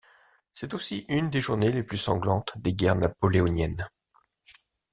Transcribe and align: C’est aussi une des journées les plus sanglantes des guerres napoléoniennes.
C’est 0.51 0.73
aussi 0.73 1.05
une 1.09 1.29
des 1.29 1.41
journées 1.41 1.71
les 1.71 1.83
plus 1.83 1.99
sanglantes 1.99 2.53
des 2.57 2.73
guerres 2.73 2.95
napoléoniennes. 2.95 3.87